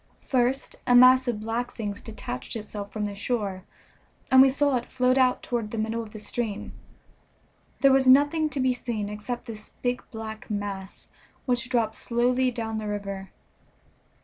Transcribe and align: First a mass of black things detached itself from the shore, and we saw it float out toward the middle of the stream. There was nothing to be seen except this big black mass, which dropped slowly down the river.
First 0.23 0.77
a 0.87 0.95
mass 0.95 1.27
of 1.27 1.41
black 1.41 1.69
things 1.69 2.01
detached 2.01 2.55
itself 2.55 2.91
from 2.91 3.05
the 3.05 3.13
shore, 3.13 3.65
and 4.31 4.41
we 4.41 4.49
saw 4.49 4.75
it 4.77 4.87
float 4.87 5.15
out 5.15 5.43
toward 5.43 5.69
the 5.69 5.77
middle 5.77 6.01
of 6.01 6.09
the 6.11 6.17
stream. 6.17 6.73
There 7.81 7.91
was 7.93 8.07
nothing 8.07 8.49
to 8.49 8.59
be 8.59 8.73
seen 8.73 9.09
except 9.09 9.45
this 9.45 9.73
big 9.83 10.03
black 10.09 10.49
mass, 10.49 11.09
which 11.45 11.69
dropped 11.69 11.93
slowly 11.93 12.49
down 12.49 12.79
the 12.79 12.87
river. 12.87 13.29